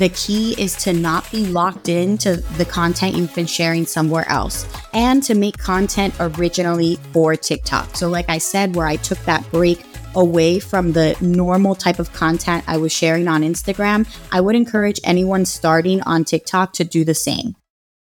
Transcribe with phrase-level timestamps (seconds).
[0.00, 4.66] the key is to not be locked into the content you've been sharing somewhere else
[4.94, 7.94] and to make content originally for TikTok.
[7.94, 12.14] So, like I said, where I took that break away from the normal type of
[12.14, 17.04] content I was sharing on Instagram, I would encourage anyone starting on TikTok to do
[17.04, 17.54] the same.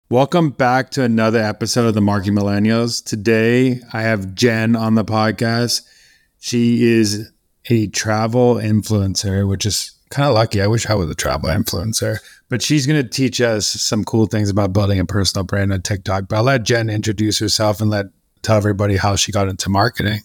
[0.09, 3.03] Welcome back to another episode of the Marketing Millennials.
[3.03, 5.81] Today, I have Jen on the podcast.
[6.39, 7.29] She is
[7.69, 10.61] a travel influencer, which is kind of lucky.
[10.61, 12.17] I wish I was a travel influencer,
[12.49, 15.81] but she's going to teach us some cool things about building a personal brand on
[15.81, 16.27] TikTok.
[16.27, 18.07] But I'll let Jen introduce herself and let
[18.41, 20.21] tell everybody how she got into marketing.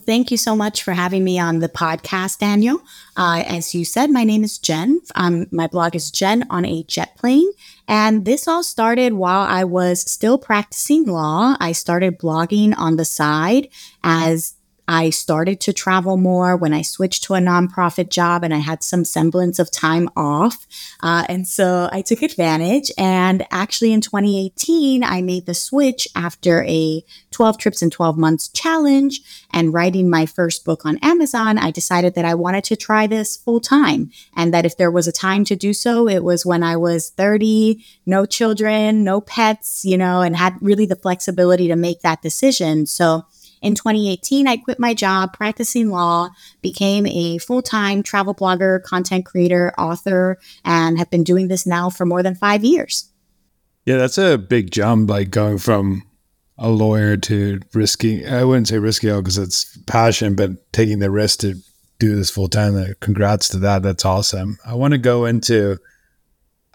[0.00, 2.80] Thank you so much for having me on the podcast, Daniel.
[3.16, 5.00] Uh, as you said, my name is Jen.
[5.14, 7.50] Um, my blog is Jen on a Jet Plane.
[7.86, 11.56] And this all started while I was still practicing law.
[11.60, 13.68] I started blogging on the side
[14.02, 14.54] as
[14.88, 18.82] I started to travel more when I switched to a nonprofit job and I had
[18.82, 20.66] some semblance of time off.
[21.02, 22.90] Uh, and so I took advantage.
[22.98, 28.48] And actually, in 2018, I made the switch after a 12 trips in 12 months
[28.48, 29.20] challenge
[29.52, 31.58] and writing my first book on Amazon.
[31.58, 35.06] I decided that I wanted to try this full time and that if there was
[35.06, 39.84] a time to do so, it was when I was 30, no children, no pets,
[39.84, 42.86] you know, and had really the flexibility to make that decision.
[42.86, 43.26] So,
[43.62, 49.24] in 2018, I quit my job practicing law, became a full time travel blogger, content
[49.24, 53.10] creator, author, and have been doing this now for more than five years.
[53.86, 56.02] Yeah, that's a big jump, like going from
[56.58, 61.40] a lawyer to risking, I wouldn't say risky because it's passion, but taking the risk
[61.40, 61.54] to
[61.98, 62.94] do this full time.
[63.00, 63.82] Congrats to that.
[63.82, 64.58] That's awesome.
[64.66, 65.78] I want to go into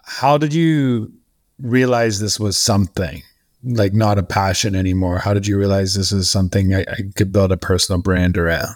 [0.04, 1.12] how did you
[1.58, 3.22] realize this was something?
[3.62, 5.18] Like not a passion anymore?
[5.18, 8.74] How did you realize this is something I, I could build a personal brand around?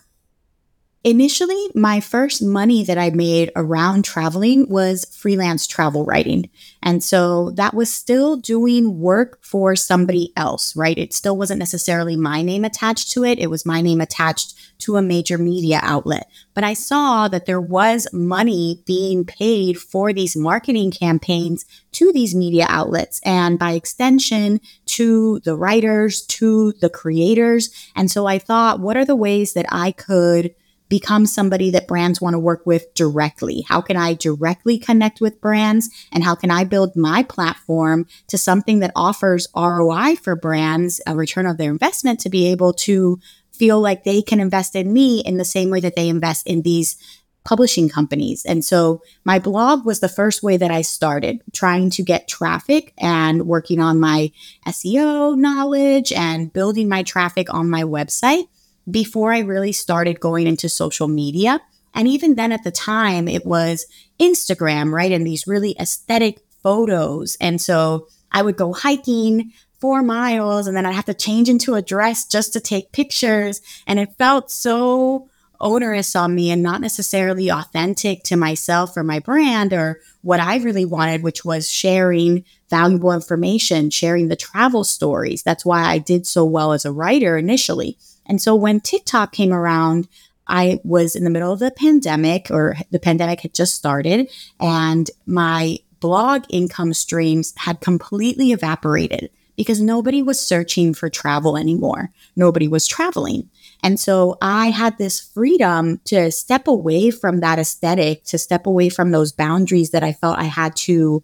[1.04, 6.48] Initially, my first money that I made around traveling was freelance travel writing.
[6.80, 10.96] And so that was still doing work for somebody else, right?
[10.96, 13.40] It still wasn't necessarily my name attached to it.
[13.40, 16.30] It was my name attached to a major media outlet.
[16.54, 22.32] But I saw that there was money being paid for these marketing campaigns to these
[22.32, 27.70] media outlets and by extension to the writers, to the creators.
[27.96, 30.54] And so I thought, what are the ways that I could
[30.92, 33.64] become somebody that brands want to work with directly?
[33.66, 35.88] How can I directly connect with brands?
[36.12, 41.16] And how can I build my platform to something that offers ROI for brands, a
[41.16, 43.18] return of their investment to be able to
[43.52, 46.60] feel like they can invest in me in the same way that they invest in
[46.60, 46.98] these
[47.42, 48.44] publishing companies.
[48.44, 52.92] And so my blog was the first way that I started trying to get traffic
[52.98, 54.30] and working on my
[54.66, 58.44] SEO knowledge and building my traffic on my website
[58.90, 61.60] before I really started going into social media.
[61.94, 63.86] And even then at the time, it was
[64.18, 65.12] Instagram, right?
[65.12, 67.36] And these really aesthetic photos.
[67.40, 71.74] And so I would go hiking four miles and then I'd have to change into
[71.74, 73.60] a dress just to take pictures.
[73.86, 75.28] And it felt so
[75.60, 80.56] onerous on me and not necessarily authentic to myself or my brand or what I
[80.56, 85.42] really wanted, which was sharing valuable information, sharing the travel stories.
[85.42, 87.96] That's why I did so well as a writer initially.
[88.26, 90.08] And so when TikTok came around,
[90.46, 95.10] I was in the middle of the pandemic, or the pandemic had just started, and
[95.26, 102.10] my blog income streams had completely evaporated because nobody was searching for travel anymore.
[102.34, 103.50] Nobody was traveling.
[103.82, 108.88] And so I had this freedom to step away from that aesthetic, to step away
[108.88, 111.22] from those boundaries that I felt I had to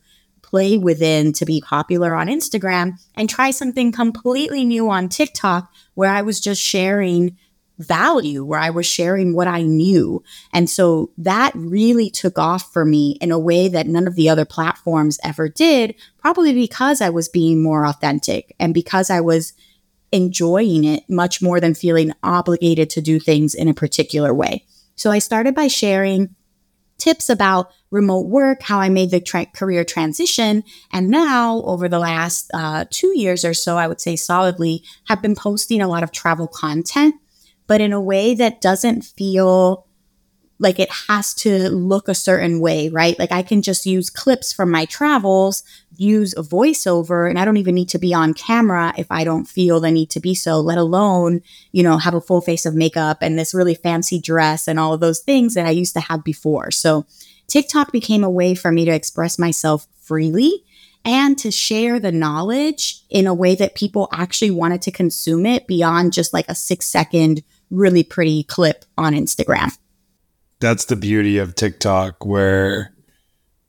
[0.49, 6.11] play within to be popular on Instagram and try something completely new on TikTok where
[6.11, 7.37] I was just sharing
[7.79, 10.23] value, where I was sharing what I knew.
[10.53, 14.29] And so that really took off for me in a way that none of the
[14.29, 19.53] other platforms ever did, probably because I was being more authentic and because I was
[20.11, 24.65] enjoying it much more than feeling obligated to do things in a particular way.
[24.97, 26.35] So I started by sharing
[27.09, 30.63] tips about remote work, how I made the tra- career transition.
[30.93, 35.23] And now, over the last uh, two years or so, I would say solidly, have
[35.23, 37.15] been posting a lot of travel content,
[37.67, 39.87] but in a way that doesn't feel
[40.59, 43.19] like it has to look a certain way, right?
[43.19, 45.63] Like I can just use clips from my travels,
[45.97, 49.47] use a voiceover, and I don't even need to be on camera if I don't
[49.47, 52.75] feel the need to be so, let alone, you know, have a full face of
[52.75, 56.01] makeup and this really fancy dress and all of those things that I used to
[56.01, 56.71] have before.
[56.71, 57.07] So
[57.47, 60.65] TikTok became a way for me to express myself freely
[61.05, 65.69] and to share the knowledge in a way that people actually wanted to consume it
[65.69, 69.77] beyond just like a six second, really pretty clip on Instagram
[70.61, 72.93] that's the beauty of TikTok, where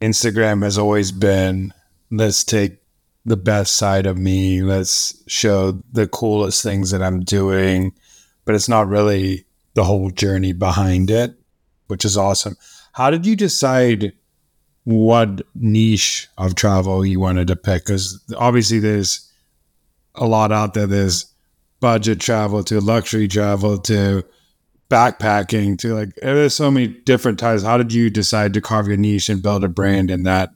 [0.01, 1.73] Instagram has always been
[2.11, 2.77] let's take
[3.25, 7.93] the best side of me, let's show the coolest things that I'm doing,
[8.45, 9.45] but it's not really
[9.75, 11.35] the whole journey behind it,
[11.87, 12.55] which is awesome.
[12.93, 14.13] How did you decide
[14.85, 17.85] what niche of travel you wanted to pick?
[17.85, 19.31] Because obviously, there's
[20.15, 20.87] a lot out there.
[20.87, 21.31] There's
[21.79, 24.25] budget travel to luxury travel to
[24.89, 27.63] backpacking to like eh, there's so many different types.
[27.63, 30.51] How did you decide to carve your niche and build a brand in that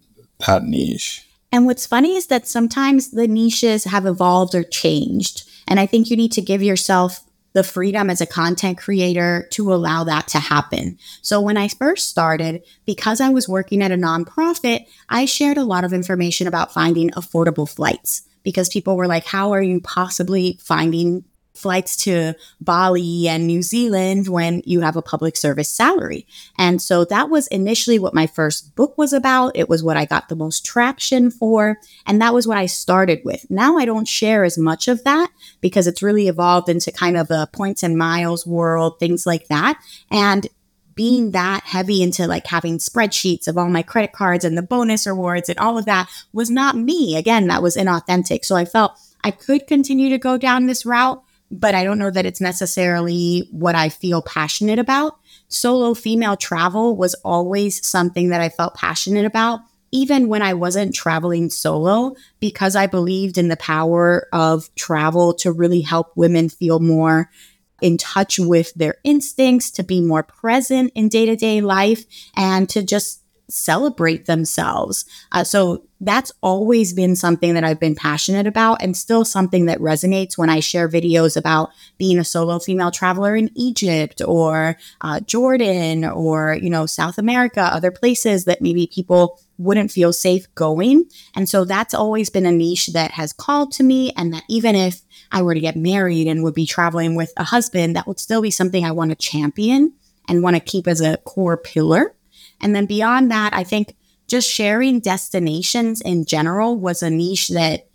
[0.48, 1.26] that niche?
[1.52, 5.48] And what's funny is that sometimes the niches have evolved or changed.
[5.68, 7.22] And I think you need to give yourself
[7.54, 10.98] the freedom as a content creator to allow that to happen.
[11.22, 15.64] So when I first started, because I was working at a nonprofit, I shared a
[15.64, 20.58] lot of information about finding affordable flights because people were like, how are you possibly
[20.62, 26.26] finding flights to Bali and New Zealand when you have a public service salary.
[26.58, 29.56] And so that was initially what my first book was about.
[29.56, 31.78] It was what I got the most traction for.
[32.06, 33.50] And that was what I started with.
[33.50, 37.30] Now I don't share as much of that because it's really evolved into kind of
[37.30, 39.80] a points and miles world, things like that.
[40.10, 40.48] And
[40.96, 45.08] being that heavy into like having spreadsheets of all my credit cards and the bonus
[45.08, 47.16] rewards and all of that was not me.
[47.18, 48.46] Again, that was inauthentic.
[48.46, 51.24] So I felt I could continue to go down this route,
[51.54, 55.20] but I don't know that it's necessarily what I feel passionate about.
[55.50, 59.60] Solo female travel was always something that I felt passionate about,
[59.92, 65.52] even when I wasn't traveling solo, because I believed in the power of travel to
[65.52, 67.30] really help women feel more
[67.82, 72.04] in touch with their instincts, to be more present in day to day life,
[72.36, 75.06] and to just celebrate themselves.
[75.32, 79.80] Uh, so that's always been something that I've been passionate about and still something that
[79.80, 85.22] resonates when I share videos about being a solo female traveler in Egypt or uh,
[85.22, 91.06] Jordan or, you know, South America, other places that maybe people wouldn't feel safe going.
[91.36, 94.12] And so that's always been a niche that has called to me.
[94.18, 95.02] And that even if
[95.32, 98.42] I were to get married and would be traveling with a husband, that would still
[98.42, 99.94] be something I want to champion
[100.28, 102.16] and want to keep as a core pillar.
[102.62, 103.96] And then beyond that, I think
[104.34, 107.88] just sharing destinations in general was a niche that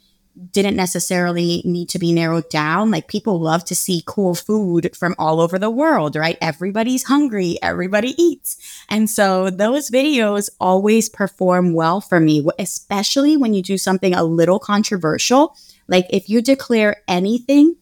[0.52, 2.92] didn't necessarily need to be narrowed down.
[2.92, 6.38] Like people love to see cool food from all over the world, right?
[6.40, 8.56] Everybody's hungry, everybody eats.
[8.88, 14.22] And so those videos always perform well for me, especially when you do something a
[14.22, 15.56] little controversial.
[15.88, 17.74] Like if you declare anything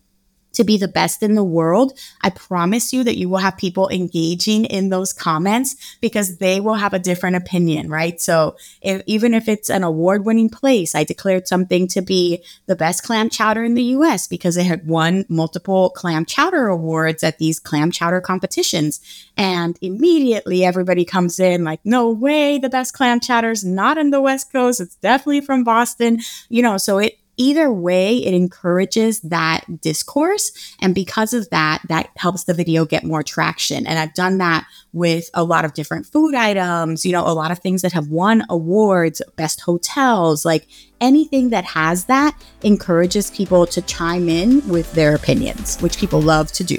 [0.57, 3.89] to be the best in the world, I promise you that you will have people
[3.91, 8.21] engaging in those comments because they will have a different opinion, right?
[8.21, 12.75] So if, even if it's an award winning place, I declared something to be the
[12.75, 17.39] best clam chowder in the US because it had won multiple clam chowder awards at
[17.39, 19.01] these clam chowder competitions.
[19.37, 24.23] And immediately everybody comes in like, no way, the best clam chowder's not in the
[24.23, 24.81] West Coast.
[24.81, 26.21] It's definitely from Boston.
[26.49, 30.53] You know, so it either way, it encourages that discourse.
[30.81, 33.87] And because of that, that helps the video get more traction.
[33.87, 37.51] And I've done that with a lot of different food items, you know, a lot
[37.51, 40.67] of things that have won awards, best hotels, like
[41.01, 46.51] anything that has that encourages people to chime in with their opinions, which people love
[46.53, 46.79] to do.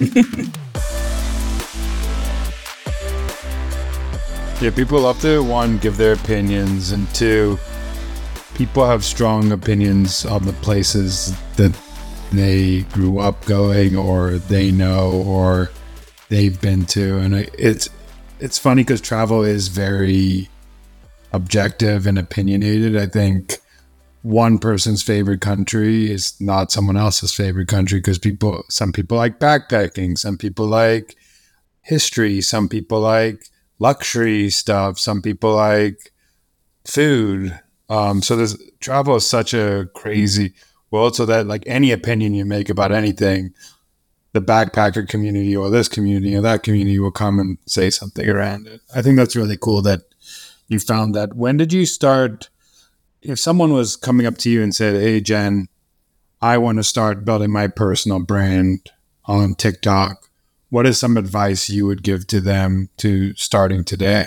[4.60, 7.58] yeah, people love to one give their opinions and two
[8.60, 11.74] people have strong opinions on the places that
[12.30, 15.70] they grew up going or they know or
[16.28, 17.88] they've been to and it's
[18.38, 20.46] it's funny because travel is very
[21.32, 22.98] objective and opinionated.
[22.98, 23.56] I think
[24.20, 29.40] one person's favorite country is not someone else's favorite country because people some people like
[29.40, 31.16] backpacking some people like
[31.80, 33.46] history some people like
[33.78, 36.12] luxury stuff some people like
[36.84, 37.58] food
[37.90, 40.54] um, so there's travel is such a crazy
[40.90, 41.16] world.
[41.16, 43.52] So that like any opinion you make about anything,
[44.32, 48.68] the backpacker community or this community or that community will come and say something around
[48.68, 48.80] it.
[48.94, 50.02] I think that's really cool that
[50.68, 51.34] you found that.
[51.34, 52.48] When did you start?
[53.22, 55.68] If someone was coming up to you and said, "Hey, Jen,
[56.40, 58.88] I want to start building my personal brand
[59.24, 60.30] on TikTok,"
[60.70, 64.26] what is some advice you would give to them to starting today?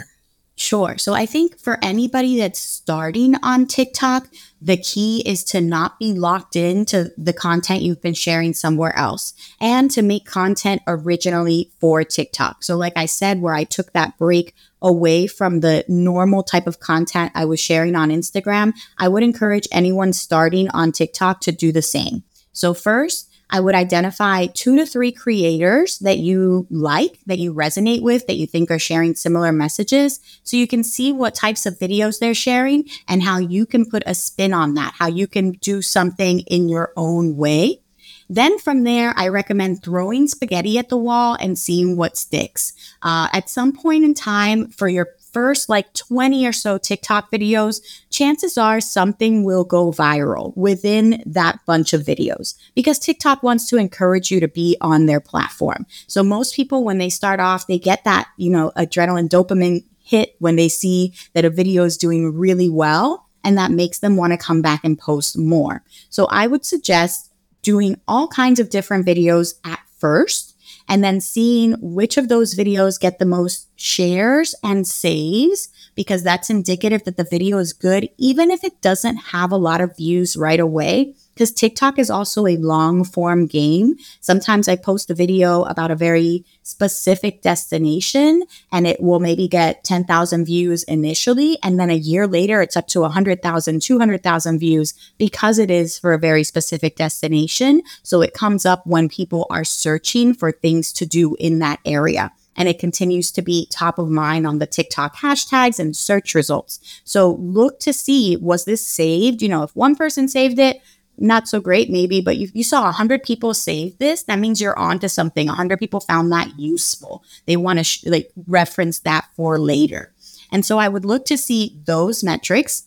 [0.63, 0.97] Sure.
[0.97, 4.29] So I think for anybody that's starting on TikTok,
[4.61, 9.33] the key is to not be locked into the content you've been sharing somewhere else
[9.59, 12.63] and to make content originally for TikTok.
[12.63, 16.79] So, like I said, where I took that break away from the normal type of
[16.79, 21.73] content I was sharing on Instagram, I would encourage anyone starting on TikTok to do
[21.73, 22.23] the same.
[22.53, 28.01] So, first, I would identify two to three creators that you like, that you resonate
[28.01, 30.19] with, that you think are sharing similar messages.
[30.43, 34.01] So you can see what types of videos they're sharing and how you can put
[34.07, 37.81] a spin on that, how you can do something in your own way.
[38.27, 42.73] Then from there, I recommend throwing spaghetti at the wall and seeing what sticks.
[43.03, 47.81] Uh, at some point in time for your first like 20 or so TikTok videos,
[48.09, 53.77] chances are something will go viral within that bunch of videos because TikTok wants to
[53.77, 55.85] encourage you to be on their platform.
[56.07, 60.35] So most people, when they start off, they get that, you know, adrenaline dopamine hit
[60.39, 63.27] when they see that a video is doing really well.
[63.43, 65.83] And that makes them want to come back and post more.
[66.09, 67.29] So I would suggest
[67.61, 70.52] doing all kinds of different videos at first
[70.87, 76.49] and then seeing which of those videos get the most shares and saves because that's
[76.49, 80.35] indicative that the video is good, even if it doesn't have a lot of views
[80.35, 83.95] right away because TikTok is also a long form game.
[84.21, 89.83] Sometimes I post a video about a very specific destination and it will maybe get
[89.83, 91.57] 10,000 views initially.
[91.63, 96.13] And then a year later, it's up to 100,000, 200,000 views because it is for
[96.13, 97.81] a very specific destination.
[98.03, 102.31] So it comes up when people are searching for things to do in that area
[102.55, 106.79] and it continues to be top of mind on the TikTok hashtags and search results.
[107.03, 109.41] So look to see was this saved?
[109.41, 110.81] You know, if one person saved it,
[111.17, 114.77] not so great maybe but you, you saw 100 people save this that means you're
[114.77, 115.47] on to something.
[115.47, 117.23] 100 people found that useful.
[117.45, 120.13] They want to sh- like reference that for later.
[120.51, 122.83] And so i would look to see those metrics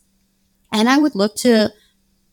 [0.73, 1.73] and i would look to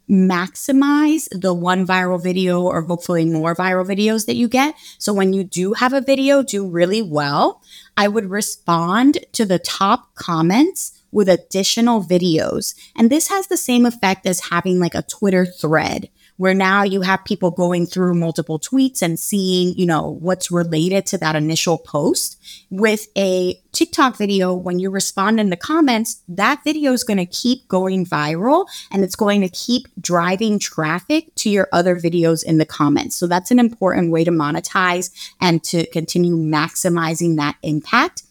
[0.10, 4.76] maximize the one viral video or hopefully more viral videos that you get.
[4.98, 7.62] So when you do have a video do really well
[7.96, 12.76] i would respond to the top comments with additional videos.
[12.96, 17.02] And this has the same effect as having like a Twitter thread where now you
[17.02, 21.78] have people going through multiple tweets and seeing, you know, what's related to that initial
[21.78, 22.42] post.
[22.70, 27.26] With a TikTok video, when you respond in the comments, that video is going to
[27.26, 32.58] keep going viral and it's going to keep driving traffic to your other videos in
[32.58, 33.16] the comments.
[33.16, 38.24] So that's an important way to monetize and to continue maximizing that impact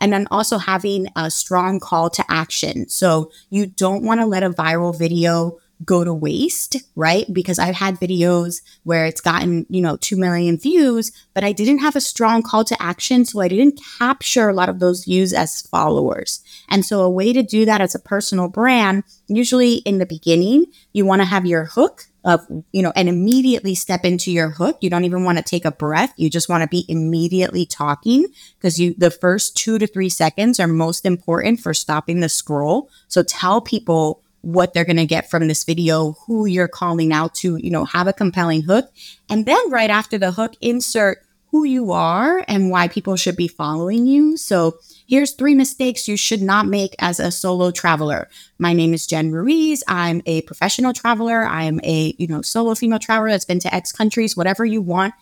[0.00, 2.88] and then also having a strong call to action.
[2.88, 7.26] So you don't want to let a viral video go to waste, right?
[7.32, 11.78] Because I've had videos where it's gotten, you know, 2 million views, but I didn't
[11.78, 13.24] have a strong call to action.
[13.24, 16.40] So I didn't capture a lot of those views as followers.
[16.68, 20.66] And so a way to do that as a personal brand, usually in the beginning,
[20.92, 24.78] you want to have your hook of, you know, and immediately step into your hook.
[24.82, 26.12] You don't even want to take a breath.
[26.16, 28.26] You just want to be immediately talking
[28.58, 32.90] because you, the first two to three seconds are most important for stopping the scroll.
[33.08, 37.34] So tell people what they're going to get from this video, who you're calling out
[37.36, 38.90] to, you know, have a compelling hook.
[39.28, 41.18] And then right after the hook, insert
[41.50, 44.36] who you are and why people should be following you.
[44.36, 44.78] So
[45.08, 48.28] here's three mistakes you should not make as a solo traveler.
[48.58, 49.82] My name is Jen Ruiz.
[49.88, 51.44] I'm a professional traveler.
[51.44, 55.14] I'm a, you know, solo female traveler that's been to X countries, whatever you want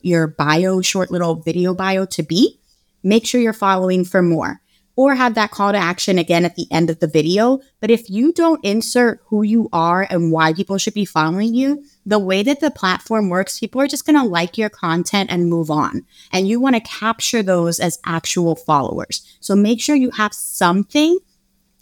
[0.00, 2.58] your bio, short little video bio to be.
[3.02, 4.60] Make sure you're following for more
[4.96, 7.60] or have that call to action again at the end of the video.
[7.80, 11.84] But if you don't insert who you are and why people should be following you,
[12.06, 15.50] the way that the platform works, people are just going to like your content and
[15.50, 16.06] move on.
[16.32, 19.22] And you want to capture those as actual followers.
[19.40, 21.18] So make sure you have something.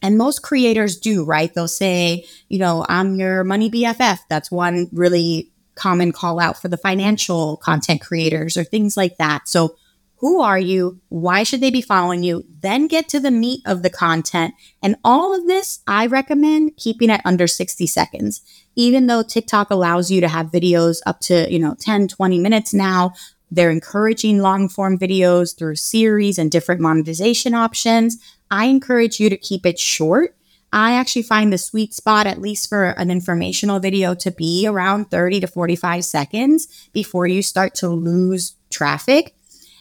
[0.03, 1.55] And most creators do, right?
[1.55, 4.19] They'll say, you know, I'm your money BFF.
[4.29, 9.49] That's one really common call out for the financial content creators or things like that.
[9.49, 9.77] So
[10.25, 11.03] who are you?
[11.11, 12.47] Why should they be following you?
[12.63, 14.55] Then get to the meat of the content.
[14.83, 18.41] And all of this, I recommend keeping it under 60 seconds.
[18.75, 22.73] Even though TikTok allows you to have videos up to, you know, 10, 20 minutes
[22.73, 23.13] now,
[23.51, 28.17] they're encouraging long form videos through series and different monetization options.
[28.51, 30.35] I encourage you to keep it short.
[30.73, 35.11] I actually find the sweet spot, at least for an informational video, to be around
[35.11, 39.35] 30 to 45 seconds before you start to lose traffic.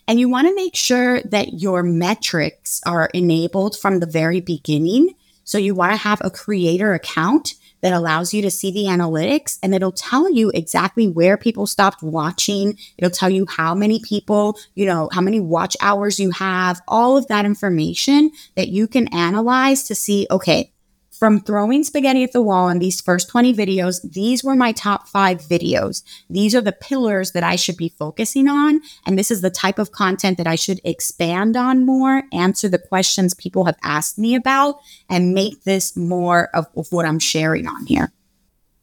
[0.07, 5.15] And you want to make sure that your metrics are enabled from the very beginning.
[5.43, 9.59] So you want to have a creator account that allows you to see the analytics
[9.61, 12.77] and it'll tell you exactly where people stopped watching.
[12.97, 17.17] It'll tell you how many people, you know, how many watch hours you have, all
[17.17, 20.71] of that information that you can analyze to see, okay,
[21.17, 25.07] from throwing spaghetti at the wall in these first 20 videos, these were my top
[25.07, 26.03] five videos.
[26.29, 28.81] These are the pillars that I should be focusing on.
[29.05, 32.79] And this is the type of content that I should expand on more, answer the
[32.79, 34.79] questions people have asked me about,
[35.09, 38.11] and make this more of, of what I'm sharing on here.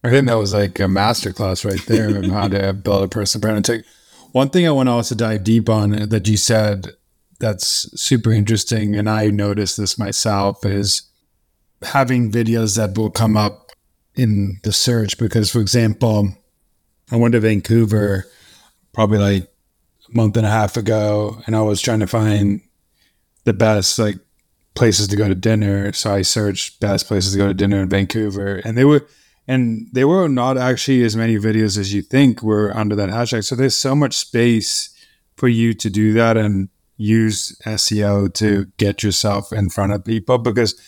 [0.03, 3.43] I think that was like a masterclass right there on how to build a personal
[3.43, 3.65] brand.
[3.65, 3.85] take
[4.33, 6.91] one thing I want to also dive deep on that you said
[7.41, 11.10] that's super interesting, and I noticed this myself is
[11.83, 13.71] having videos that will come up
[14.15, 16.35] in the search because, for example,
[17.11, 18.27] I went to Vancouver
[18.93, 19.43] probably like
[20.09, 22.61] a month and a half ago, and I was trying to find
[23.45, 24.17] the best like
[24.75, 25.93] places to go to dinner.
[25.93, 29.07] So I searched best places to go to dinner in Vancouver, and they were
[29.49, 33.45] and there were not actually as many videos as you think were under that hashtag.
[33.45, 34.95] So there's so much space
[35.37, 40.39] for you to do that and use SEO to get yourself in front of people
[40.39, 40.79] because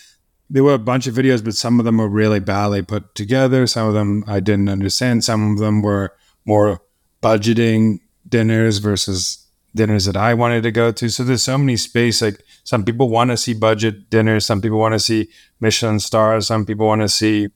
[0.53, 3.65] there were a bunch of videos, but some of them were really badly put together.
[3.65, 5.23] Some of them I didn't understand.
[5.23, 6.13] Some of them were
[6.45, 6.79] more
[7.23, 11.09] budgeting dinners versus dinners that I wanted to go to.
[11.09, 12.21] So there's so many space.
[12.21, 15.27] Like some people want to see budget dinners, some people want to see
[15.59, 17.47] Michelin stars, some people want to see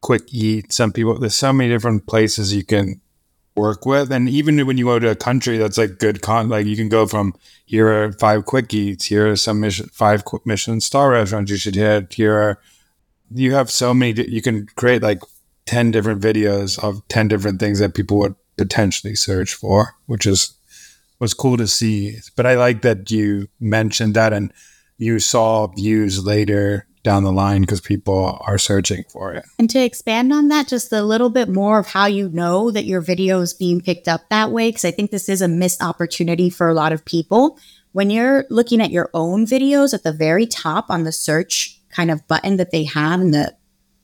[0.00, 0.72] quick eat.
[0.72, 3.02] Some people there's so many different places you can
[3.54, 4.10] work with.
[4.10, 6.88] And even when you go to a country that's like good con, like you can
[6.88, 7.34] go from
[7.66, 11.74] here are five quick eats, here are some mission, five Michelin star restaurants you should
[11.74, 12.12] hit.
[12.14, 12.60] Here are
[13.34, 14.28] you have so many.
[14.28, 15.20] You can create like
[15.66, 20.54] ten different videos of ten different things that people would potentially search for, which is
[21.18, 22.18] was cool to see.
[22.36, 24.52] But I like that you mentioned that and
[24.98, 29.44] you saw views later down the line because people are searching for it.
[29.58, 32.84] And to expand on that just a little bit more of how you know that
[32.84, 35.82] your video is being picked up that way, because I think this is a missed
[35.82, 37.58] opportunity for a lot of people.
[37.92, 42.10] When you're looking at your own videos at the very top on the search kind
[42.10, 43.54] of button that they have in the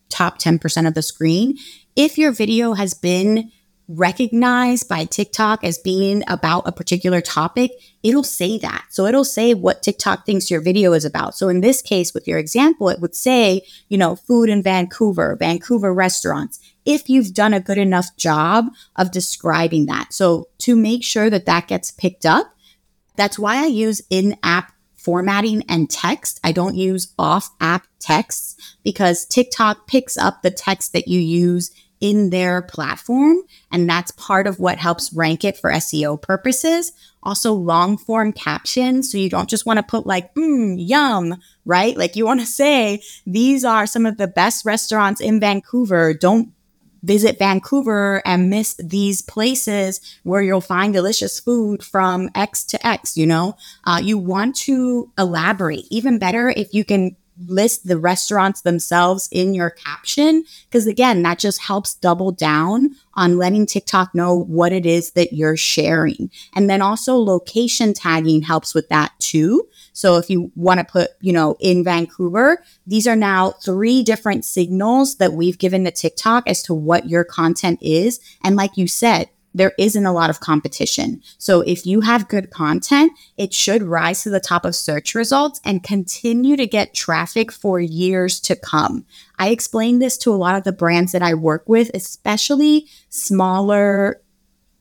[0.08, 1.56] top 10% of the screen,
[1.96, 3.50] if your video has been
[3.88, 7.72] recognized by TikTok as being about a particular topic,
[8.02, 8.84] it'll say that.
[8.90, 11.34] So it'll say what TikTok thinks your video is about.
[11.34, 15.36] So in this case, with your example, it would say, you know, food in Vancouver,
[15.36, 20.12] Vancouver restaurants, if you've done a good enough job of describing that.
[20.12, 22.54] So to make sure that that gets picked up,
[23.16, 26.38] that's why I use in app formatting and text.
[26.44, 31.70] I don't use off app texts because TikTok picks up the text that you use
[32.00, 33.42] in their platform.
[33.70, 36.92] And that's part of what helps rank it for SEO purposes.
[37.22, 39.10] Also, long form captions.
[39.10, 41.96] So you don't just want to put like, mm, yum, right?
[41.96, 46.14] Like you want to say, these are some of the best restaurants in Vancouver.
[46.14, 46.52] Don't
[47.02, 53.16] visit Vancouver and miss these places where you'll find delicious food from X to X,
[53.16, 53.56] you know?
[53.84, 55.86] Uh, you want to elaborate.
[55.90, 60.44] Even better if you can list the restaurants themselves in your caption.
[60.64, 65.32] Because again, that just helps double down on letting TikTok know what it is that
[65.32, 66.30] you're sharing.
[66.54, 69.68] And then also location tagging helps with that too.
[69.92, 74.44] So if you want to put, you know, in Vancouver, these are now three different
[74.44, 78.20] signals that we've given to TikTok as to what your content is.
[78.44, 81.22] And like you said, there isn't a lot of competition.
[81.36, 85.60] So if you have good content, it should rise to the top of search results
[85.64, 89.04] and continue to get traffic for years to come.
[89.38, 94.20] I explain this to a lot of the brands that I work with, especially smaller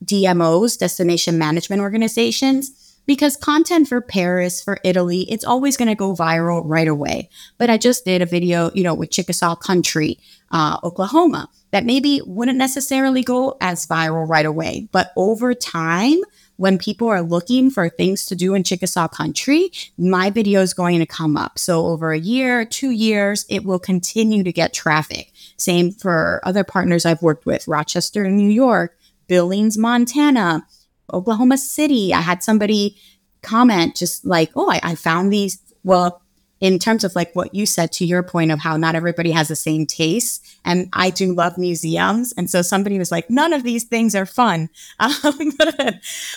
[0.04, 6.14] DMOs, destination management organizations because content for Paris, for Italy, it's always going to go
[6.14, 7.30] viral right away.
[7.56, 10.18] But I just did a video, you know, with Chickasaw Country,
[10.52, 14.88] uh, Oklahoma, that maybe wouldn't necessarily go as viral right away.
[14.92, 16.18] But over time,
[16.56, 20.98] when people are looking for things to do in Chickasaw country, my video is going
[20.98, 21.58] to come up.
[21.58, 25.32] So over a year, two years, it will continue to get traffic.
[25.56, 30.66] Same for other partners I've worked with, Rochester, New York, Billings, Montana,
[31.12, 32.12] Oklahoma City.
[32.12, 32.96] I had somebody
[33.42, 35.58] comment just like, oh, I, I found these.
[35.84, 36.22] Well,
[36.60, 39.48] in terms of like what you said to your point of how not everybody has
[39.48, 40.44] the same taste.
[40.64, 42.32] And I do love museums.
[42.36, 44.68] And so somebody was like, none of these things are fun.
[45.00, 45.52] Um,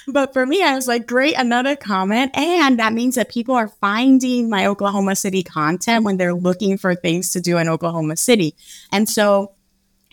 [0.07, 2.31] but for me, I was like, great, another comment.
[2.35, 6.95] And that means that people are finding my Oklahoma City content when they're looking for
[6.95, 8.55] things to do in Oklahoma City.
[8.91, 9.53] And so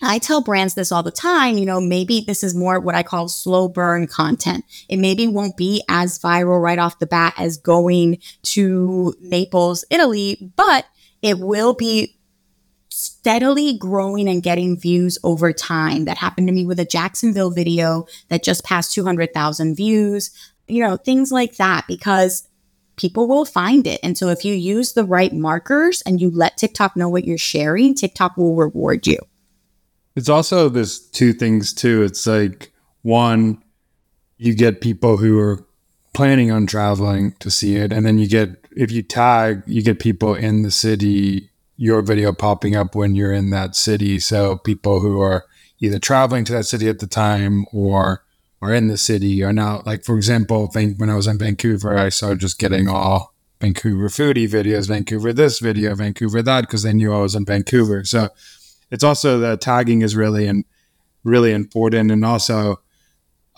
[0.02, 3.02] I tell brands this all the time, you know, maybe this is more what I
[3.02, 4.64] call slow burn content.
[4.88, 10.52] It maybe won't be as viral right off the bat as going to Naples, Italy,
[10.56, 10.86] but
[11.20, 12.16] it will be
[12.90, 16.04] steadily growing and getting views over time.
[16.04, 20.30] That happened to me with a Jacksonville video that just passed 200,000 views,
[20.66, 22.48] you know, things like that, because
[22.96, 24.00] people will find it.
[24.02, 27.38] And so if you use the right markers and you let TikTok know what you're
[27.38, 29.18] sharing, TikTok will reward you.
[30.18, 32.02] It's also there's two things too.
[32.02, 33.62] It's like one,
[34.36, 35.64] you get people who are
[36.12, 40.00] planning on traveling to see it, and then you get if you tag, you get
[40.00, 44.18] people in the city, your video popping up when you're in that city.
[44.18, 45.44] So people who are
[45.78, 48.24] either traveling to that city at the time or
[48.60, 52.08] are in the city are now like for example, when I was in Vancouver, I
[52.08, 57.14] started just getting all Vancouver foodie videos, Vancouver this video, Vancouver that, because they knew
[57.14, 58.04] I was in Vancouver.
[58.04, 58.30] So
[58.90, 60.64] it's also the tagging is really and
[61.24, 62.80] really important, and also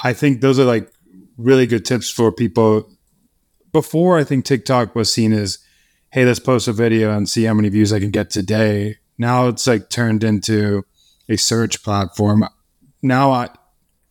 [0.02, 0.90] I think those are like
[1.36, 2.90] really good tips for people.
[3.72, 5.58] Before I think TikTok was seen as,
[6.10, 8.98] hey, let's post a video and see how many views I can get today.
[9.18, 10.84] Now it's like turned into
[11.28, 12.44] a search platform.
[13.02, 13.48] Now, I,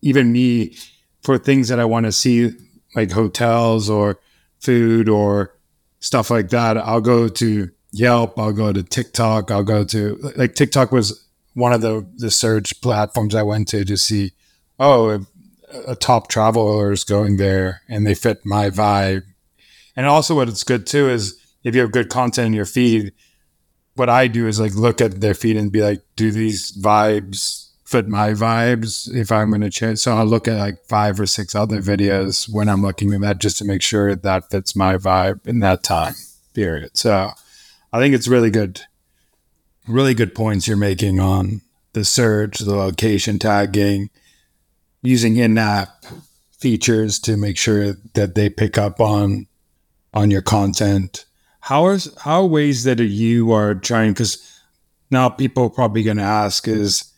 [0.01, 0.75] even me,
[1.21, 2.51] for things that I want to see,
[2.95, 4.19] like hotels or
[4.59, 5.55] food or
[5.99, 10.55] stuff like that, I'll go to Yelp, I'll go to TikTok, I'll go to like
[10.55, 14.31] TikTok was one of the the search platforms I went to to see,
[14.79, 15.25] oh,
[15.87, 19.23] a top traveler is going there and they fit my vibe.
[19.95, 23.11] And also, what it's good too is if you have good content in your feed,
[23.95, 27.69] what I do is like look at their feed and be like, do these vibes
[27.85, 29.99] fit my vibes if I'm going to change?
[29.99, 33.39] So I'll look at like five or six other videos when I'm looking at that
[33.39, 36.13] just to make sure that fits my vibe in that time
[36.53, 36.97] period.
[36.97, 37.31] So
[37.91, 38.81] I think it's really good,
[39.87, 41.61] really good points you're making on
[41.93, 44.09] the search, the location tagging,
[45.01, 46.05] using in-app
[46.59, 49.47] features to make sure that they pick up on
[50.13, 51.25] on your content.
[51.61, 54.11] How are how are ways that you are trying?
[54.11, 54.61] Because
[55.09, 57.11] now people are probably going to ask is,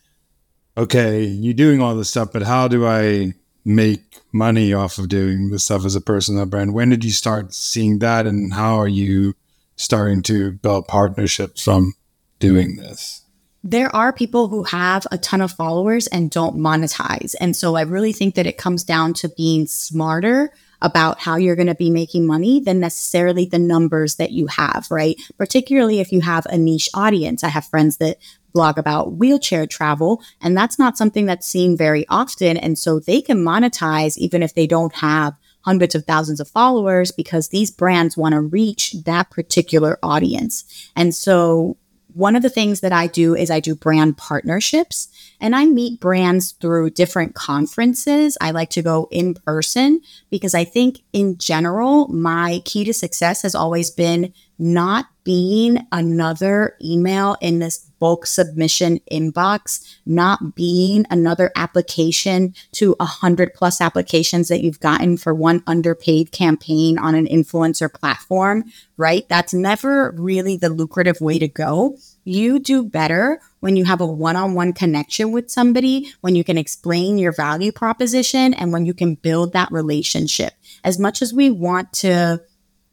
[0.77, 3.33] okay, you're doing all this stuff, but how do I
[3.65, 6.73] make money off of doing this stuff as a personal brand?
[6.73, 9.35] When did you start seeing that, and how are you
[9.75, 11.93] starting to build partnerships from
[12.39, 13.21] doing this?
[13.63, 17.35] there are people who have a ton of followers and don't monetize.
[17.39, 21.55] And so I really think that it comes down to being smarter about how you're
[21.55, 25.15] going to be making money than necessarily the numbers that you have, right?
[25.37, 27.43] Particularly if you have a niche audience.
[27.43, 28.17] I have friends that
[28.51, 32.57] blog about wheelchair travel, and that's not something that's seen very often.
[32.57, 37.11] And so they can monetize even if they don't have hundreds of thousands of followers
[37.11, 40.89] because these brands want to reach that particular audience.
[40.95, 41.77] And so
[42.13, 45.07] one of the things that I do is I do brand partnerships
[45.39, 48.37] and I meet brands through different conferences.
[48.41, 53.41] I like to go in person because I think in general, my key to success
[53.43, 61.51] has always been not being another email in this bulk submission inbox, not being another
[61.55, 67.27] application to a hundred plus applications that you've gotten for one underpaid campaign on an
[67.27, 68.65] influencer platform,
[68.97, 69.29] right?
[69.29, 71.95] That's never really the lucrative way to go.
[72.23, 76.43] You do better when you have a one on one connection with somebody, when you
[76.43, 80.53] can explain your value proposition, and when you can build that relationship.
[80.83, 82.41] As much as we want to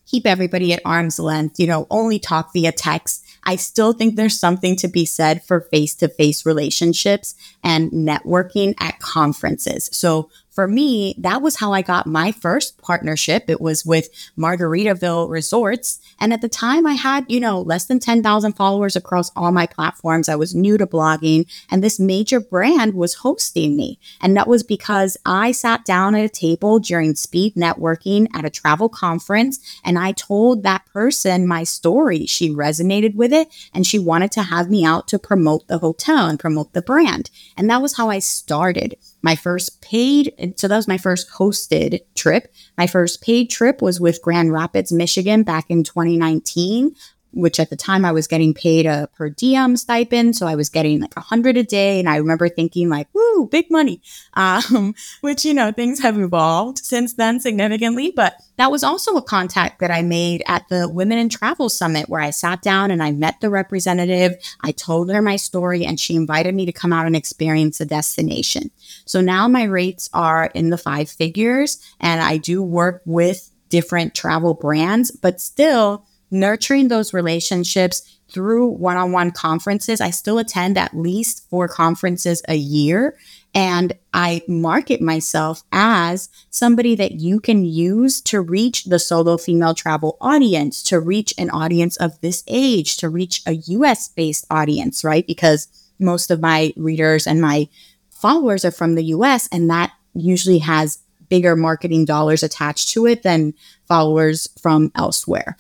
[0.07, 3.25] keep everybody at arm's length, you know, only talk via text.
[3.49, 7.35] I still think there's something to be said for face to face relationships
[7.65, 9.89] and networking at conferences.
[9.91, 13.49] So for me, that was how I got my first partnership.
[13.49, 16.01] It was with Margaritaville Resorts.
[16.19, 19.67] And at the time, I had, you know, less than 10,000 followers across all my
[19.67, 20.29] platforms.
[20.29, 24.01] I was new to blogging, and this major brand was hosting me.
[24.21, 28.51] And that was because I sat down at a table during speed networking at a
[28.51, 32.27] travel conference, and I told that person my story.
[32.27, 36.27] She resonated with it, and she wanted to have me out to promote the hotel
[36.27, 37.31] and promote the brand.
[37.57, 38.97] And that was how I started.
[39.23, 42.53] My first paid, so that was my first hosted trip.
[42.77, 46.95] My first paid trip was with Grand Rapids, Michigan back in 2019
[47.33, 50.37] which at the time I was getting paid a per diem stipend.
[50.37, 51.99] So I was getting like a hundred a day.
[51.99, 54.01] And I remember thinking like, woo, big money.
[54.39, 58.13] Um, which, you know, things have evolved since then significantly.
[58.15, 62.09] But that was also a contact that I made at the Women in Travel Summit
[62.09, 64.37] where I sat down and I met the representative.
[64.61, 67.87] I told her my story and she invited me to come out and experience the
[67.87, 68.71] destination.
[69.07, 74.15] So now my rates are in the five figures and I do work with different
[74.15, 80.01] travel brands, but still nurturing those relationships, through one on one conferences.
[80.01, 83.17] I still attend at least four conferences a year.
[83.55, 89.75] And I market myself as somebody that you can use to reach the solo female
[89.75, 95.03] travel audience, to reach an audience of this age, to reach a US based audience,
[95.03, 95.27] right?
[95.27, 97.69] Because most of my readers and my
[98.11, 103.23] followers are from the US, and that usually has bigger marketing dollars attached to it
[103.23, 103.55] than
[103.87, 105.57] followers from elsewhere,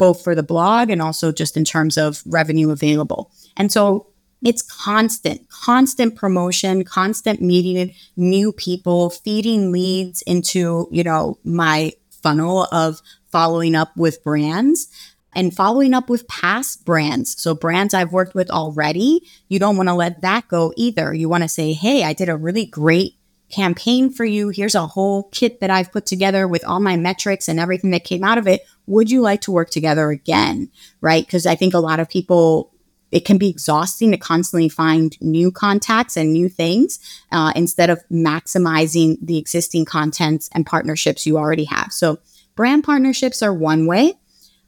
[0.00, 3.30] both for the blog and also just in terms of revenue available.
[3.58, 4.06] And so
[4.42, 12.66] it's constant, constant promotion, constant meeting new people, feeding leads into, you know, my funnel
[12.72, 14.88] of following up with brands
[15.34, 17.38] and following up with past brands.
[17.40, 21.12] So brands I've worked with already, you don't want to let that go either.
[21.12, 23.19] You want to say, Hey, I did a really great
[23.50, 24.48] campaign for you.
[24.48, 28.04] Here's a whole kit that I've put together with all my metrics and everything that
[28.04, 28.62] came out of it.
[28.86, 30.70] Would you like to work together again?
[31.00, 31.28] Right.
[31.28, 32.72] Cause I think a lot of people,
[33.10, 37.00] it can be exhausting to constantly find new contacts and new things
[37.32, 41.92] uh, instead of maximizing the existing contents and partnerships you already have.
[41.92, 42.20] So
[42.54, 44.14] brand partnerships are one way.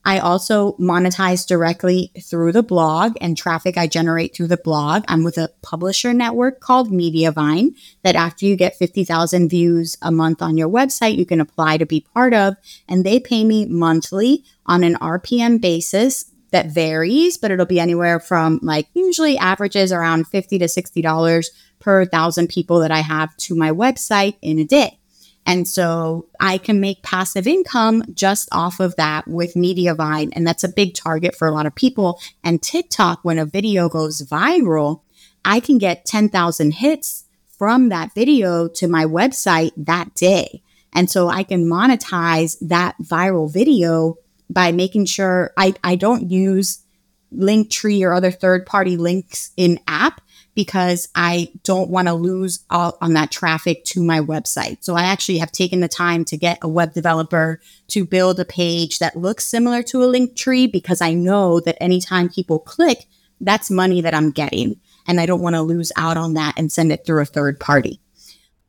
[0.04, 5.04] I also monetize directly through the blog and traffic I generate through the blog.
[5.08, 10.42] I'm with a publisher network called Mediavine that after you get 50,000 views a month
[10.42, 12.54] on your website, you can apply to be part of.
[12.88, 18.20] And they pay me monthly on an RPM basis that varies, but it'll be anywhere
[18.20, 21.46] from like usually averages around 50 to $60
[21.78, 24.98] per thousand people that I have to my website in a day.
[25.44, 30.30] And so I can make passive income just off of that with Mediavine.
[30.34, 32.20] And that's a big target for a lot of people.
[32.44, 35.02] And TikTok, when a video goes viral,
[35.44, 37.24] I can get 10,000 hits
[37.58, 40.62] from that video to my website that day.
[40.92, 44.16] And so I can monetize that viral video
[44.48, 46.80] by making sure I, I don't use
[47.34, 50.20] Linktree or other third party links in app
[50.54, 54.78] because I don't want to lose out on that traffic to my website.
[54.80, 58.44] So I actually have taken the time to get a web developer to build a
[58.44, 63.06] page that looks similar to a link tree because I know that anytime people click,
[63.40, 64.76] that's money that I'm getting.
[65.06, 67.58] And I don't want to lose out on that and send it through a third
[67.58, 68.01] party.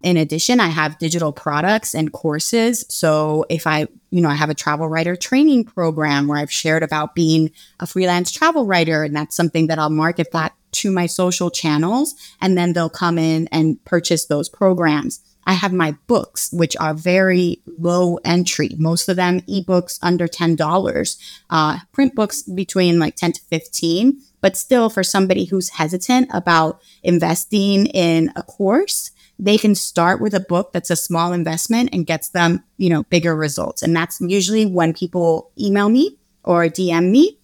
[0.04, 2.86] In addition, I have digital products and courses.
[2.90, 6.84] So if I, you know, I have a travel writer training program where I've shared
[6.84, 11.06] about being a freelance travel writer, and that's something that I'll market that to my
[11.06, 15.22] social channels, and then they'll come in and purchase those programs.
[15.46, 21.18] I have my books, which are very low entry, most of them ebooks under $10,
[21.50, 24.22] uh, print books between like 10 to 15.
[24.42, 30.34] But still, for somebody who's hesitant about investing in a course, they can start with
[30.34, 33.82] a book that's a small investment and gets them, you know, bigger results.
[33.82, 37.40] And that's usually when people email me or DM me.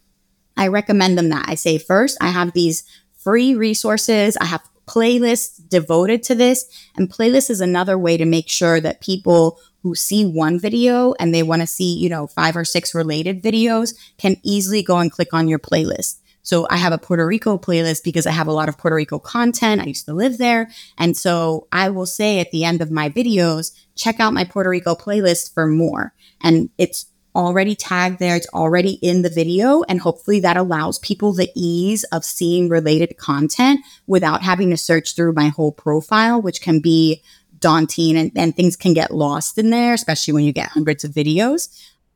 [0.56, 1.46] I recommend them that.
[1.48, 2.84] I say, first, I have these
[3.18, 4.38] free resources.
[4.38, 6.66] I have playlists devoted to this.
[6.96, 11.34] And playlist is another way to make sure that people who see one video and
[11.34, 15.12] they want to see, you know, five or six related videos can easily go and
[15.12, 16.20] click on your playlist.
[16.42, 19.20] So I have a Puerto Rico playlist because I have a lot of Puerto Rico
[19.20, 19.82] content.
[19.82, 20.70] I used to live there.
[20.98, 24.70] And so I will say at the end of my videos, check out my Puerto
[24.70, 26.14] Rico playlist for more.
[26.42, 28.36] And it's already tagged there.
[28.36, 29.84] It's already in the video.
[29.84, 35.16] And hopefully that allows people the ease of seeing related content without having to search
[35.16, 37.22] through my whole profile, which can be
[37.60, 41.12] daunting and, and things can get lost in there, especially when you get hundreds of
[41.12, 41.70] videos.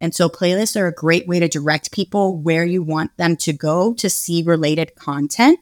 [0.04, 3.54] And so playlists are a great way to direct people where you want them to
[3.54, 5.62] go to see related content.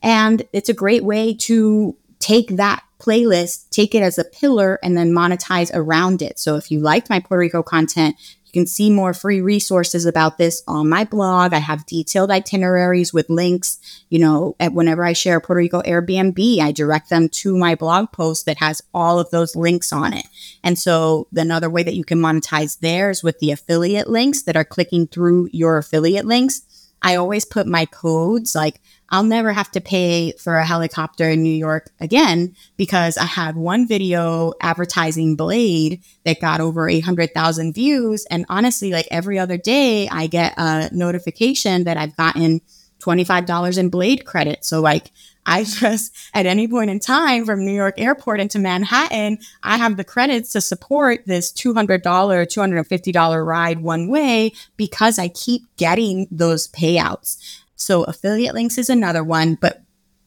[0.00, 4.96] And it's a great way to take that playlist, take it as a pillar, and
[4.96, 6.38] then monetize around it.
[6.38, 8.14] So if you liked my Puerto Rico content,
[8.52, 11.54] you can see more free resources about this on my blog.
[11.54, 13.78] I have detailed itineraries with links.
[14.10, 18.12] You know, at whenever I share Puerto Rico Airbnb, I direct them to my blog
[18.12, 20.26] post that has all of those links on it.
[20.62, 24.56] And so another way that you can monetize there is with the affiliate links that
[24.56, 26.60] are clicking through your affiliate links.
[27.00, 28.82] I always put my codes like
[29.12, 33.56] I'll never have to pay for a helicopter in New York again because I had
[33.56, 38.24] one video advertising Blade that got over 800,000 views.
[38.30, 42.62] And honestly, like every other day, I get a notification that I've gotten
[43.02, 44.64] $25 in Blade credit.
[44.64, 45.10] So, like,
[45.44, 49.96] I just, at any point in time from New York airport into Manhattan, I have
[49.96, 56.68] the credits to support this $200, $250 ride one way because I keep getting those
[56.68, 57.61] payouts.
[57.82, 59.82] So affiliate links is another one, but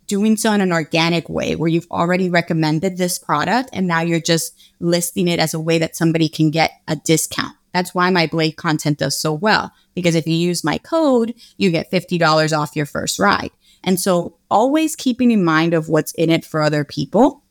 [0.07, 4.19] doing so in an organic way where you've already recommended this product and now you're
[4.19, 7.55] just listing it as a way that somebody can get a discount.
[7.73, 9.71] That's why my Blade content does so well.
[9.95, 13.51] Because if you use my code, you get $50 off your first ride.
[13.83, 17.43] And so always keeping in mind of what's in it for other people.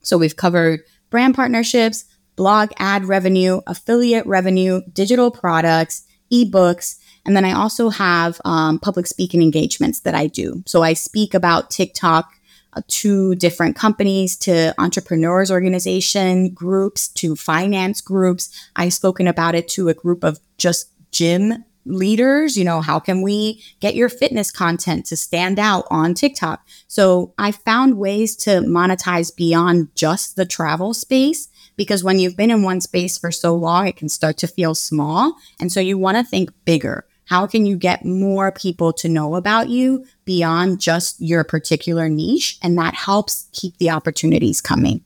[0.00, 0.80] So we've covered
[1.10, 8.40] brand partnerships, blog ad revenue, affiliate revenue, digital products, ebooks, and then I also have
[8.44, 10.62] um, public speaking engagements that I do.
[10.66, 12.30] So I speak about TikTok
[12.74, 18.50] uh, to different companies, to entrepreneurs organization groups, to finance groups.
[18.76, 23.20] I've spoken about it to a group of just gym leaders you know how can
[23.20, 28.50] we get your fitness content to stand out on tiktok so i found ways to
[28.60, 33.54] monetize beyond just the travel space because when you've been in one space for so
[33.54, 37.46] long it can start to feel small and so you want to think bigger how
[37.46, 42.58] can you get more people to know about you beyond just your particular niche?
[42.62, 45.02] And that helps keep the opportunities coming.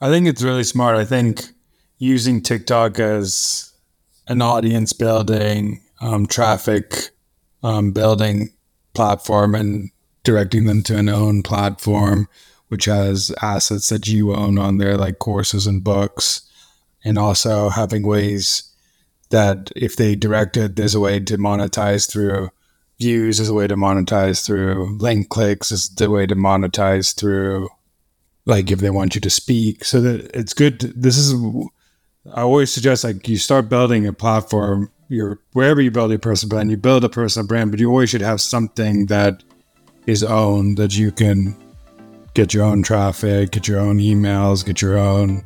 [0.00, 0.96] I think it's really smart.
[0.96, 1.42] I think
[1.98, 3.72] using tiktok as
[4.26, 7.10] an audience building um, traffic
[7.62, 8.50] um, building
[8.94, 9.90] platform and
[10.22, 12.28] directing them to an own platform
[12.68, 16.42] which has assets that you own on there like courses and books
[17.04, 18.73] and also having ways
[19.34, 22.50] that if they direct it there's a way to monetize through
[22.98, 27.68] views there's a way to monetize through link clicks there's a way to monetize through
[28.46, 29.84] like if they want you to speak.
[29.84, 31.34] So that it's good to, this is
[32.34, 36.50] i always suggest like you start building a platform You're wherever you build your personal
[36.50, 39.44] brand, you build a personal brand, but you always should have something that
[40.06, 41.56] is owned that you can
[42.34, 45.44] get your own traffic, get your own emails, get your own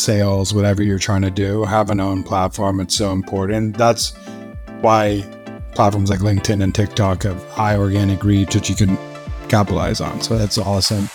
[0.00, 1.64] sales, whatever you're trying to do.
[1.64, 2.80] Have an own platform.
[2.80, 3.76] It's so important.
[3.76, 4.14] That's
[4.80, 5.24] why
[5.74, 8.96] platforms like LinkedIn and TikTok have high organic reach that you can
[9.48, 10.20] capitalize on.
[10.20, 11.08] So that's awesome.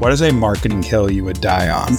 [0.00, 1.94] What is a marketing hill you would die on?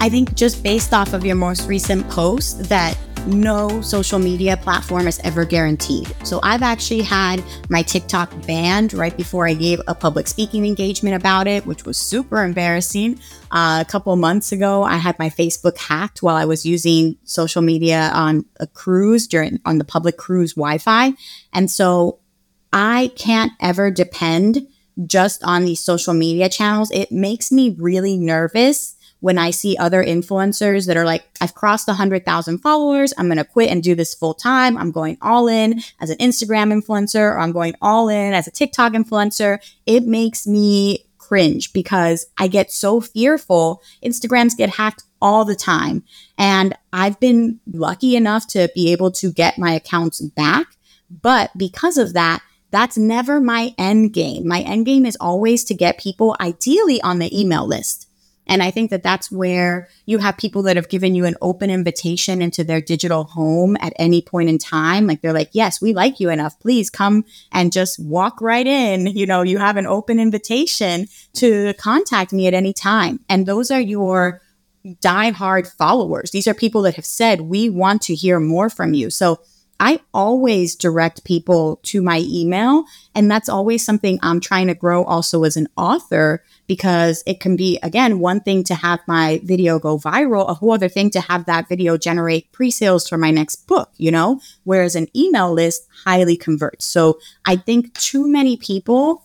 [0.00, 2.96] I think just based off of your most recent post that
[3.28, 6.12] no social media platform is ever guaranteed.
[6.24, 11.14] So I've actually had my TikTok banned right before I gave a public speaking engagement
[11.14, 13.20] about it, which was super embarrassing.
[13.50, 17.62] Uh, a couple months ago, I had my Facebook hacked while I was using social
[17.62, 21.12] media on a cruise during on the public cruise Wi-Fi,
[21.52, 22.18] and so
[22.72, 24.66] I can't ever depend
[25.06, 26.90] just on these social media channels.
[26.90, 31.88] It makes me really nervous when I see other influencers that are like, I've crossed
[31.88, 33.12] 100,000 followers.
[33.18, 34.78] I'm going to quit and do this full time.
[34.78, 38.52] I'm going all in as an Instagram influencer or I'm going all in as a
[38.52, 39.58] TikTok influencer.
[39.86, 43.82] It makes me cringe because I get so fearful.
[44.02, 46.04] Instagrams get hacked all the time.
[46.38, 50.66] And I've been lucky enough to be able to get my accounts back.
[51.10, 54.46] But because of that, that's never my end game.
[54.46, 58.07] My end game is always to get people ideally on the email list.
[58.48, 61.70] And I think that that's where you have people that have given you an open
[61.70, 65.06] invitation into their digital home at any point in time.
[65.06, 66.58] Like they're like, yes, we like you enough.
[66.58, 69.06] Please come and just walk right in.
[69.06, 73.20] You know, you have an open invitation to contact me at any time.
[73.28, 74.40] And those are your
[75.00, 76.30] die-hard followers.
[76.30, 79.10] These are people that have said, we want to hear more from you.
[79.10, 79.40] So
[79.80, 82.84] I always direct people to my email.
[83.14, 87.56] And that's always something I'm trying to grow also as an author because it can
[87.56, 91.20] be, again, one thing to have my video go viral, a whole other thing to
[91.22, 94.40] have that video generate pre sales for my next book, you know?
[94.62, 96.84] Whereas an email list highly converts.
[96.84, 99.24] So I think too many people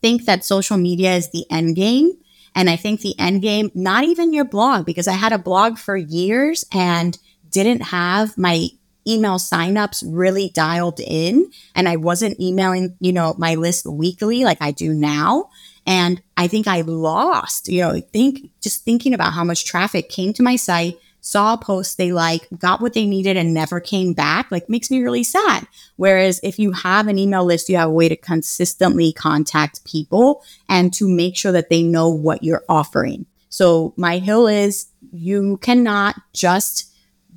[0.00, 2.12] think that social media is the end game.
[2.54, 5.76] And I think the end game, not even your blog, because I had a blog
[5.76, 7.18] for years and
[7.50, 8.68] didn't have my
[9.06, 14.58] email signups really dialed in and I wasn't emailing, you know, my list weekly like
[14.60, 15.48] I do now.
[15.86, 20.32] And I think I lost, you know, think just thinking about how much traffic came
[20.34, 24.12] to my site, saw a post they like, got what they needed and never came
[24.12, 25.66] back, like makes me really sad.
[25.96, 30.42] Whereas if you have an email list, you have a way to consistently contact people
[30.68, 33.26] and to make sure that they know what you're offering.
[33.48, 36.90] So my hill is you cannot just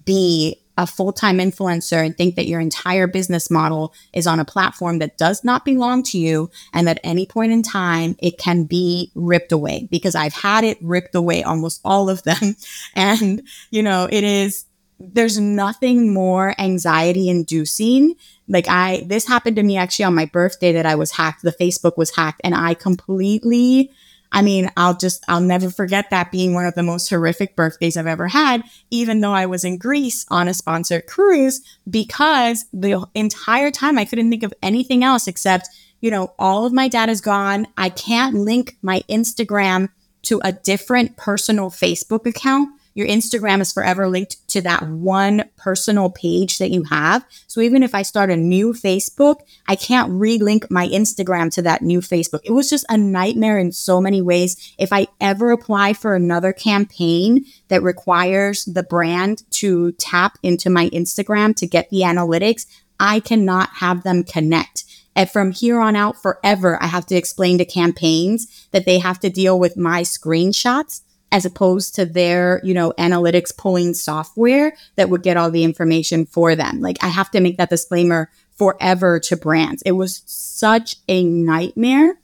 [0.05, 4.45] be a full time influencer and think that your entire business model is on a
[4.45, 8.63] platform that does not belong to you and at any point in time it can
[8.63, 12.55] be ripped away because I've had it ripped away, almost all of them.
[12.95, 14.65] And, you know, it is,
[14.99, 18.15] there's nothing more anxiety inducing.
[18.47, 21.41] Like I, this happened to me actually on my birthday that I was hacked.
[21.41, 23.91] The Facebook was hacked and I completely,
[24.33, 27.95] I mean, I'll just, I'll never forget that being one of the most horrific birthdays
[27.95, 33.05] I've ever had, even though I was in Greece on a sponsored cruise, because the
[33.13, 35.69] entire time I couldn't think of anything else except,
[36.01, 37.67] you know, all of my data is gone.
[37.77, 39.89] I can't link my Instagram
[40.23, 46.09] to a different personal Facebook account, your Instagram is forever linked to that one personal
[46.09, 47.25] page that you have.
[47.47, 49.37] So even if I start a new Facebook,
[49.67, 52.41] I can't relink my Instagram to that new Facebook.
[52.43, 54.75] It was just a nightmare in so many ways.
[54.77, 60.89] If I ever apply for another campaign that requires the brand to tap into my
[60.89, 62.65] Instagram to get the analytics,
[62.99, 64.85] I cannot have them connect.
[65.15, 69.19] And from here on out, forever, I have to explain to campaigns that they have
[69.19, 71.01] to deal with my screenshots
[71.33, 76.27] as opposed to their, you know, analytics pulling software that would get all the information
[76.27, 76.79] for them.
[76.79, 79.81] Like I have to make that disclaimer forever to brands.
[79.81, 82.19] It was such a nightmare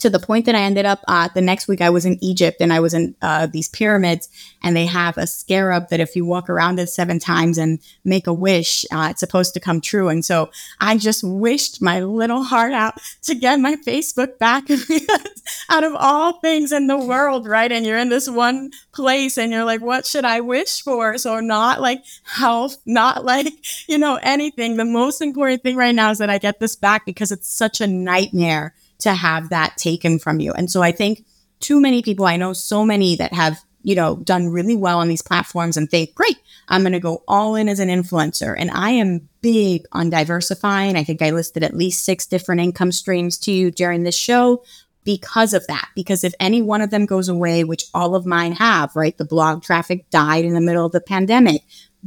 [0.00, 2.58] to the point that I ended up uh, the next week I was in Egypt
[2.60, 4.28] and I was in uh, these pyramids
[4.62, 8.26] and they have a scarab that if you walk around it seven times and make
[8.26, 10.08] a wish, uh, it's supposed to come true.
[10.08, 14.70] And so I just wished my little heart out to get my Facebook back
[15.68, 17.70] out of all things in the world, right?
[17.70, 21.18] And you're in this one place and you're like, what should I wish for?
[21.18, 23.52] So not like health, not like,
[23.88, 24.76] you know, anything.
[24.76, 27.80] The most important thing right now is that I get this back because it's such
[27.80, 30.52] a nightmare to have that taken from you.
[30.52, 31.24] And so I think
[31.60, 35.08] too many people, I know so many that have, you know, done really well on
[35.08, 36.38] these platforms and think, great,
[36.68, 38.54] I'm going to go all in as an influencer.
[38.56, 40.96] And I am big on diversifying.
[40.96, 44.62] I think I listed at least six different income streams to you during this show
[45.04, 45.88] because of that.
[45.94, 49.16] Because if any one of them goes away, which all of mine have, right?
[49.16, 51.62] The blog traffic died in the middle of the pandemic.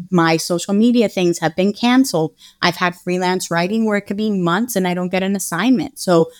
[0.09, 2.35] My social media things have been canceled.
[2.61, 5.99] I've had freelance writing where it could be months and I don't get an assignment.
[5.99, 6.31] So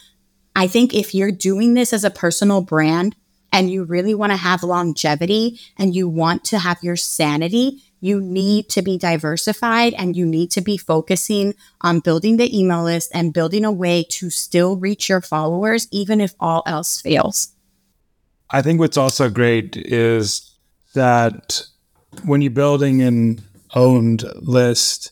[0.56, 3.16] I think if you're doing this as a personal brand
[3.51, 8.20] and you really want to have longevity and you want to have your sanity, you
[8.20, 13.12] need to be diversified and you need to be focusing on building the email list
[13.14, 17.54] and building a way to still reach your followers, even if all else fails.
[18.49, 20.51] I think what's also great is
[20.93, 21.64] that
[22.26, 23.41] when you're building an
[23.74, 25.12] owned list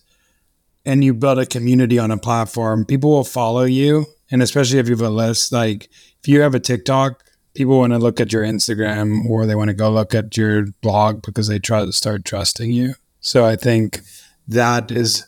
[0.85, 4.87] and you build a community on a platform, people will follow you and especially if
[4.87, 5.89] you have a list, like
[6.21, 7.23] if you have a TikTok,
[7.53, 10.67] people want to look at your Instagram or they want to go look at your
[10.81, 12.95] blog because they try to start trusting you.
[13.19, 14.01] So I think
[14.47, 15.25] that is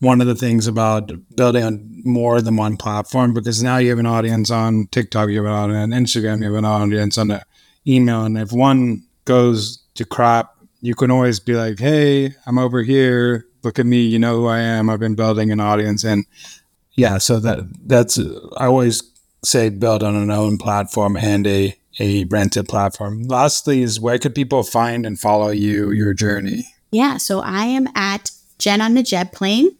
[0.00, 3.98] one of the things about building on more than one platform because now you have
[3.98, 7.28] an audience on TikTok, you have an audience on Instagram, you have an audience on
[7.28, 7.42] the
[7.86, 8.24] email.
[8.24, 13.46] And if one goes to crap, you can always be like, hey, I'm over here.
[13.62, 14.00] Look at me.
[14.00, 14.88] You know who I am.
[14.88, 16.02] I've been building an audience.
[16.02, 16.24] And
[16.94, 18.18] yeah, so that that's
[18.56, 19.02] I always
[19.44, 23.22] say build on an own platform and a a rented platform.
[23.24, 26.66] Lastly, is where could people find and follow you your journey?
[26.90, 29.76] Yeah, so I am at Jen on the jet plane,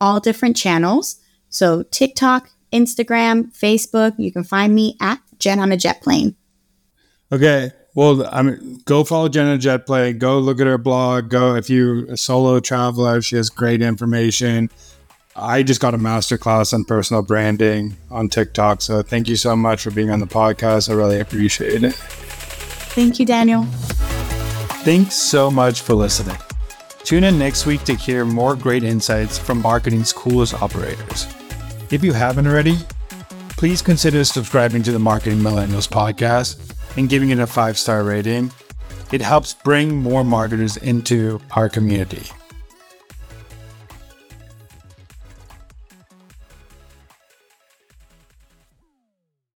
[0.00, 1.16] all different channels.
[1.50, 4.14] So TikTok, Instagram, Facebook.
[4.18, 6.36] You can find me at Jen on a jet plane.
[7.32, 7.72] Okay.
[7.94, 10.18] Well, I mean, go follow Jen on the jet plane.
[10.18, 11.30] Go look at her blog.
[11.30, 13.20] Go if you're a solo traveler.
[13.20, 14.70] She has great information.
[15.40, 18.82] I just got a masterclass on personal branding on TikTok.
[18.82, 20.90] So thank you so much for being on the podcast.
[20.90, 21.94] I really appreciate it.
[21.94, 23.64] Thank you, Daniel.
[24.82, 26.36] Thanks so much for listening.
[27.04, 31.26] Tune in next week to hear more great insights from marketing's coolest operators.
[31.90, 32.76] If you haven't already,
[33.50, 38.50] please consider subscribing to the Marketing Millennials podcast and giving it a five star rating.
[39.12, 42.24] It helps bring more marketers into our community.